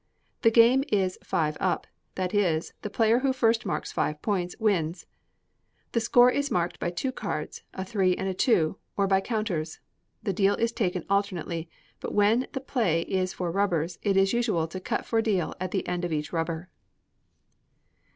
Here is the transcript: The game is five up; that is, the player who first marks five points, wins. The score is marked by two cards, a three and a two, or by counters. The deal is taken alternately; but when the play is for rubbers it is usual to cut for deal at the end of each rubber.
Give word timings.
The 0.41 0.49
game 0.49 0.83
is 0.87 1.19
five 1.23 1.57
up; 1.59 1.85
that 2.15 2.33
is, 2.33 2.73
the 2.81 2.89
player 2.89 3.19
who 3.19 3.31
first 3.31 3.67
marks 3.67 3.91
five 3.91 4.19
points, 4.23 4.55
wins. 4.59 5.05
The 5.91 5.99
score 5.99 6.31
is 6.31 6.49
marked 6.49 6.79
by 6.79 6.89
two 6.89 7.11
cards, 7.11 7.61
a 7.75 7.85
three 7.85 8.15
and 8.15 8.27
a 8.27 8.33
two, 8.33 8.77
or 8.97 9.05
by 9.05 9.21
counters. 9.21 9.79
The 10.23 10.33
deal 10.33 10.55
is 10.55 10.71
taken 10.71 11.05
alternately; 11.07 11.69
but 11.99 12.15
when 12.15 12.47
the 12.53 12.61
play 12.61 13.03
is 13.03 13.33
for 13.33 13.51
rubbers 13.51 13.99
it 14.01 14.17
is 14.17 14.33
usual 14.33 14.65
to 14.69 14.79
cut 14.79 15.05
for 15.05 15.21
deal 15.21 15.53
at 15.59 15.69
the 15.69 15.87
end 15.87 16.03
of 16.03 16.11
each 16.11 16.33
rubber. 16.33 16.69